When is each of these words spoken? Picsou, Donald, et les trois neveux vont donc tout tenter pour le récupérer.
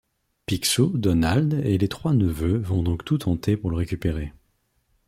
Picsou, 0.47 0.97
Donald, 0.97 1.61
et 1.63 1.77
les 1.77 1.87
trois 1.87 2.13
neveux 2.15 2.57
vont 2.57 2.81
donc 2.81 3.05
tout 3.05 3.19
tenter 3.19 3.55
pour 3.55 3.69
le 3.69 3.77
récupérer. 3.77 4.33